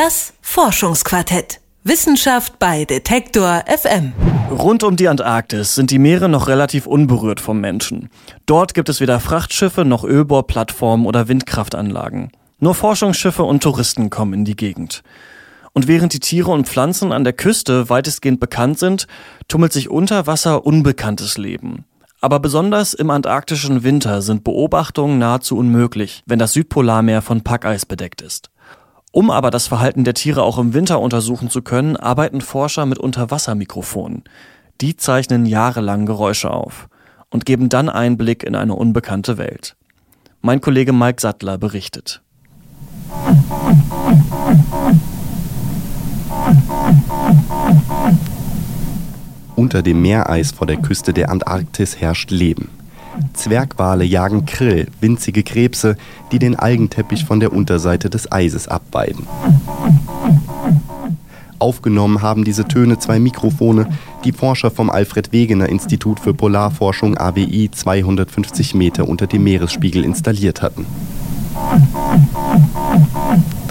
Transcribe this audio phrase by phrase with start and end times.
[0.00, 1.60] Das Forschungsquartett.
[1.82, 4.12] Wissenschaft bei Detektor FM.
[4.48, 8.08] Rund um die Antarktis sind die Meere noch relativ unberührt vom Menschen.
[8.46, 12.30] Dort gibt es weder Frachtschiffe noch Ölbohrplattformen oder Windkraftanlagen.
[12.60, 15.02] Nur Forschungsschiffe und Touristen kommen in die Gegend.
[15.72, 19.08] Und während die Tiere und Pflanzen an der Küste weitestgehend bekannt sind,
[19.48, 21.86] tummelt sich unter Wasser unbekanntes Leben.
[22.20, 28.22] Aber besonders im antarktischen Winter sind Beobachtungen nahezu unmöglich, wenn das Südpolarmeer von Packeis bedeckt
[28.22, 28.50] ist.
[29.10, 32.98] Um aber das Verhalten der Tiere auch im Winter untersuchen zu können, arbeiten Forscher mit
[32.98, 34.24] Unterwassermikrofonen.
[34.80, 36.88] Die zeichnen jahrelang Geräusche auf
[37.30, 39.76] und geben dann Einblick in eine unbekannte Welt.
[40.40, 42.22] Mein Kollege Mike Sattler berichtet.
[49.56, 52.77] Unter dem Meereis vor der Küste der Antarktis herrscht Leben.
[53.34, 55.96] Zwergwale jagen Krill, winzige Krebse,
[56.32, 59.26] die den Algenteppich von der Unterseite des Eises abweiden.
[61.58, 63.88] Aufgenommen haben diese Töne zwei Mikrofone,
[64.24, 70.62] die Forscher vom Alfred Wegener Institut für Polarforschung AWI 250 Meter unter dem Meeresspiegel installiert
[70.62, 70.86] hatten.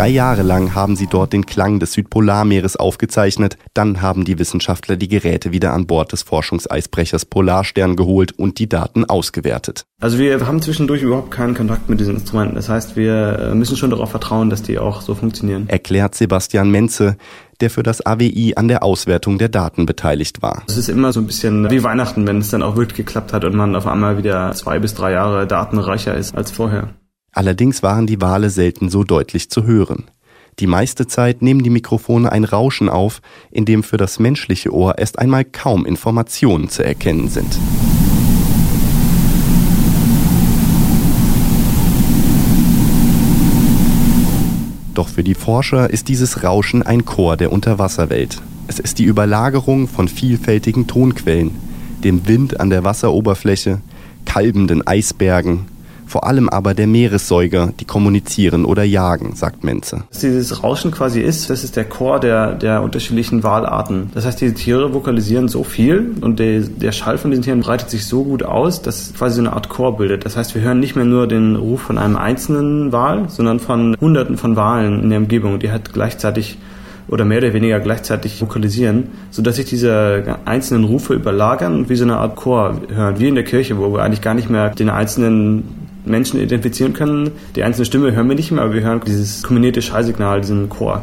[0.00, 3.58] Drei Jahre lang haben sie dort den Klang des Südpolarmeeres aufgezeichnet.
[3.74, 8.66] Dann haben die Wissenschaftler die Geräte wieder an Bord des Forschungseisbrechers Polarstern geholt und die
[8.66, 9.84] Daten ausgewertet.
[10.00, 12.54] Also wir haben zwischendurch überhaupt keinen Kontakt mit diesen Instrumenten.
[12.54, 15.68] Das heißt, wir äh, müssen schon darauf vertrauen, dass die auch so funktionieren.
[15.68, 17.18] Erklärt Sebastian Menze,
[17.60, 20.62] der für das AWI an der Auswertung der Daten beteiligt war.
[20.66, 23.44] Es ist immer so ein bisschen wie Weihnachten, wenn es dann auch wirklich geklappt hat
[23.44, 26.88] und man auf einmal wieder zwei bis drei Jahre datenreicher ist als vorher.
[27.32, 30.04] Allerdings waren die Wale selten so deutlich zu hören.
[30.58, 34.98] Die meiste Zeit nehmen die Mikrofone ein Rauschen auf, in dem für das menschliche Ohr
[34.98, 37.58] erst einmal kaum Informationen zu erkennen sind.
[44.94, 48.42] Doch für die Forscher ist dieses Rauschen ein Chor der Unterwasserwelt.
[48.66, 51.52] Es ist die Überlagerung von vielfältigen Tonquellen,
[52.02, 53.80] dem Wind an der Wasseroberfläche,
[54.26, 55.66] kalbenden Eisbergen,
[56.10, 60.02] vor allem aber der Meeressäuger, die kommunizieren oder jagen, sagt Menze.
[60.10, 64.10] Was dieses Rauschen quasi ist, das ist der Chor der, der unterschiedlichen Walarten.
[64.12, 67.90] Das heißt, diese Tiere vokalisieren so viel und der, der Schall von diesen Tieren breitet
[67.90, 70.24] sich so gut aus, dass es quasi so eine Art Chor bildet.
[70.24, 73.96] Das heißt, wir hören nicht mehr nur den Ruf von einem einzelnen Wal, sondern von
[74.00, 76.58] hunderten von Walen in der Umgebung, die halt gleichzeitig
[77.06, 82.04] oder mehr oder weniger gleichzeitig vokalisieren, sodass sich diese einzelnen Rufe überlagern und wie so
[82.04, 84.90] eine Art Chor hören, wie in der Kirche, wo wir eigentlich gar nicht mehr den
[84.90, 87.32] einzelnen Menschen identifizieren können.
[87.56, 91.02] Die einzelne Stimme hören wir nicht mehr, aber wir hören dieses kombinierte Schallsignal, diesen Chor.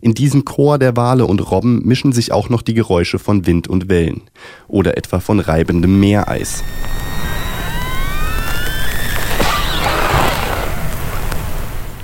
[0.00, 3.68] In diesem Chor der Wale und Robben mischen sich auch noch die Geräusche von Wind
[3.68, 4.22] und Wellen
[4.68, 6.62] oder etwa von reibendem Meereis.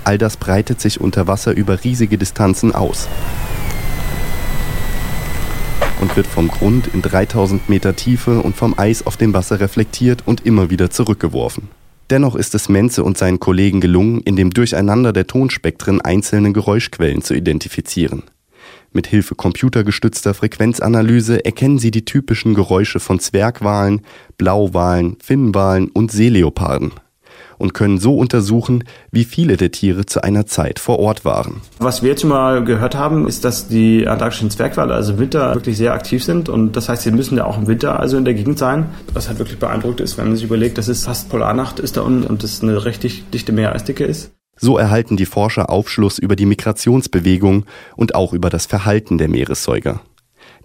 [0.03, 3.07] All das breitet sich unter Wasser über riesige Distanzen aus
[6.01, 10.23] und wird vom Grund in 3000 Meter Tiefe und vom Eis auf dem Wasser reflektiert
[10.25, 11.69] und immer wieder zurückgeworfen.
[12.11, 17.23] Dennoch ist es Menze und seinen Kollegen gelungen, in dem Durcheinander der Tonspektren einzelne Geräuschquellen
[17.23, 18.25] zu identifizieren.
[18.93, 24.03] Mit Hilfe computergestützter Frequenzanalyse erkennen sie die typischen Geräusche von Zwergwalen,
[24.37, 26.93] Blauwalen, Finnwalen und Seeleoparden
[27.61, 31.61] und können so untersuchen, wie viele der Tiere zu einer Zeit vor Ort waren.
[31.79, 35.55] Was wir jetzt schon mal gehört haben, ist, dass die antarktischen Zwergwale also im Winter
[35.55, 38.25] wirklich sehr aktiv sind und das heißt, sie müssen ja auch im Winter also in
[38.25, 38.87] der Gegend sein.
[39.13, 42.01] Was halt wirklich beeindruckt ist, wenn man sich überlegt, dass es fast Polarnacht ist da
[42.01, 44.33] unten und es eine richtig dichte Meereisdicke ist.
[44.57, 47.65] So erhalten die Forscher Aufschluss über die Migrationsbewegung
[47.97, 50.01] und auch über das Verhalten der Meeressäuger.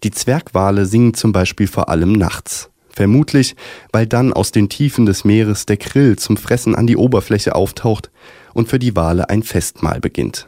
[0.03, 2.69] Die Zwergwale singen zum Beispiel vor allem nachts.
[2.95, 3.57] Vermutlich,
[3.91, 8.09] weil dann aus den Tiefen des Meeres der Krill zum Fressen an die Oberfläche auftaucht
[8.53, 10.47] und für die Wale ein Festmahl beginnt.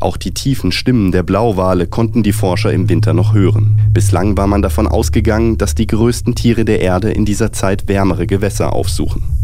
[0.00, 3.80] Auch die tiefen Stimmen der Blauwale konnten die Forscher im Winter noch hören.
[3.92, 8.26] Bislang war man davon ausgegangen, dass die größten Tiere der Erde in dieser Zeit wärmere
[8.26, 9.35] Gewässer aufsuchen.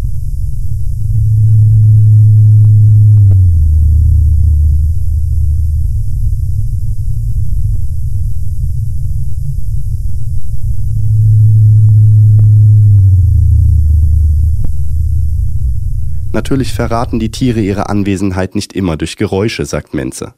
[16.32, 20.32] Natürlich verraten die Tiere ihre Anwesenheit nicht immer durch Geräusche, sagt Menze.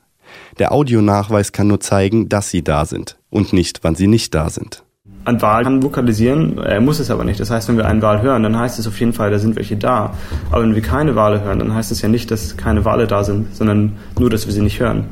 [0.58, 4.50] Der Audionachweis kann nur zeigen, dass sie da sind und nicht, wann sie nicht da
[4.50, 4.82] sind.
[5.24, 7.38] Ein Wal kann vokalisieren, er muss es aber nicht.
[7.40, 9.56] Das heißt, wenn wir einen Wal hören, dann heißt es auf jeden Fall, da sind
[9.56, 10.14] welche da.
[10.50, 13.22] Aber wenn wir keine Wale hören, dann heißt es ja nicht, dass keine Wale da
[13.22, 15.06] sind, sondern nur, dass wir sie nicht hören.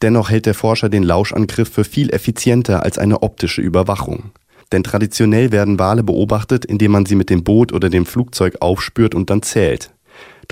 [0.00, 4.30] Dennoch hält der Forscher den Lauschangriff für viel effizienter als eine optische Überwachung.
[4.72, 9.14] Denn traditionell werden Wale beobachtet, indem man sie mit dem Boot oder dem Flugzeug aufspürt
[9.14, 9.90] und dann zählt.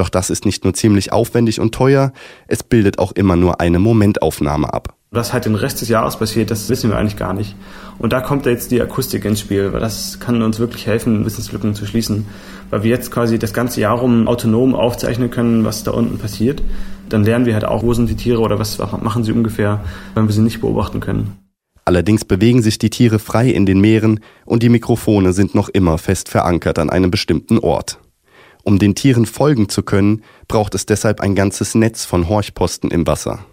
[0.00, 2.14] Doch das ist nicht nur ziemlich aufwendig und teuer,
[2.49, 4.94] es bildet auch immer nur eine Momentaufnahme ab.
[5.11, 7.55] Was halt den Rest des Jahres passiert, das wissen wir eigentlich gar nicht.
[7.99, 11.75] Und da kommt jetzt die Akustik ins Spiel, weil das kann uns wirklich helfen, Wissenslücken
[11.75, 12.26] zu schließen.
[12.70, 16.62] Weil wir jetzt quasi das ganze Jahr rum autonom aufzeichnen können, was da unten passiert.
[17.11, 20.29] Dann lernen wir halt auch, wo sind die Tiere oder was machen sie ungefähr, wenn
[20.29, 21.37] wir sie nicht beobachten können.
[21.85, 25.99] Allerdings bewegen sich die Tiere frei in den Meeren und die Mikrofone sind noch immer
[25.99, 27.99] fest verankert an einem bestimmten Ort.
[28.62, 33.07] Um den Tieren folgen zu können, braucht es deshalb ein ganzes Netz von Horchposten im
[33.07, 33.45] Wasser.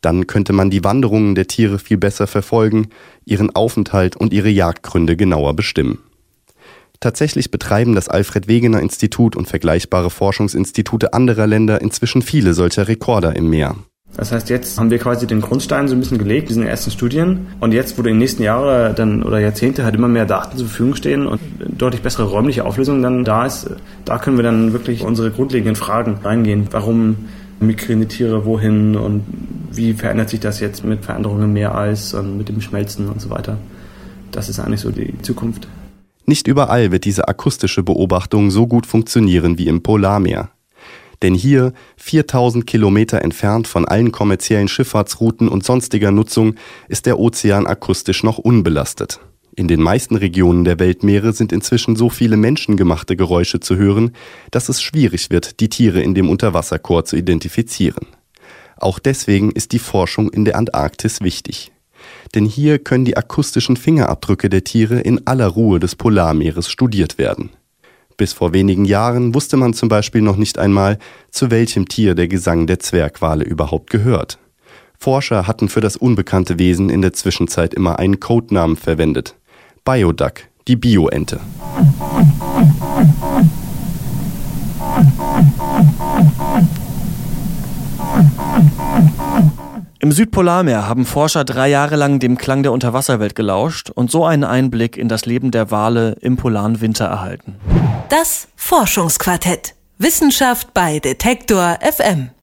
[0.00, 2.88] Dann könnte man die Wanderungen der Tiere viel besser verfolgen,
[3.24, 5.98] ihren Aufenthalt und ihre Jagdgründe genauer bestimmen.
[7.00, 13.34] Tatsächlich betreiben das Alfred Wegener Institut und vergleichbare Forschungsinstitute anderer Länder inzwischen viele solcher Rekorder
[13.36, 13.76] im Meer.
[14.16, 17.48] Das heißt, jetzt haben wir quasi den Grundstein so ein bisschen gelegt, diesen ersten Studien.
[17.60, 20.68] Und jetzt, wo in den nächsten Jahren dann oder Jahrzehnte halt immer mehr Daten zur
[20.68, 23.68] Verfügung stehen und deutlich bessere räumliche Auflösung dann da ist,
[24.04, 26.68] da können wir dann wirklich unsere grundlegenden Fragen reingehen.
[26.70, 27.16] Warum
[27.60, 29.24] migrieren die Tiere wohin und
[29.72, 33.30] wie verändert sich das jetzt mit Veränderungen im Meereis und mit dem Schmelzen und so
[33.30, 33.58] weiter.
[34.30, 35.68] Das ist eigentlich so die Zukunft.
[36.26, 40.50] Nicht überall wird diese akustische Beobachtung so gut funktionieren wie im Polarmeer.
[41.24, 46.56] Denn hier, 4000 Kilometer entfernt von allen kommerziellen Schifffahrtsrouten und sonstiger Nutzung,
[46.86, 49.20] ist der Ozean akustisch noch unbelastet.
[49.56, 54.12] In den meisten Regionen der Weltmeere sind inzwischen so viele menschengemachte Geräusche zu hören,
[54.50, 58.06] dass es schwierig wird, die Tiere in dem Unterwasserchor zu identifizieren.
[58.76, 61.72] Auch deswegen ist die Forschung in der Antarktis wichtig.
[62.34, 67.48] Denn hier können die akustischen Fingerabdrücke der Tiere in aller Ruhe des Polarmeeres studiert werden.
[68.16, 70.98] Bis vor wenigen Jahren wusste man zum Beispiel noch nicht einmal,
[71.30, 74.38] zu welchem Tier der Gesang der Zwergwale überhaupt gehört.
[74.98, 79.34] Forscher hatten für das unbekannte Wesen in der Zwischenzeit immer einen Codenamen verwendet.
[79.84, 81.40] Bioduck, die Bioente.
[90.04, 94.44] Im Südpolarmeer haben Forscher drei Jahre lang dem Klang der Unterwasserwelt gelauscht und so einen
[94.44, 97.56] Einblick in das Leben der Wale im polaren Winter erhalten.
[98.10, 99.74] Das Forschungsquartett.
[99.96, 102.28] Wissenschaft bei Detektor FM.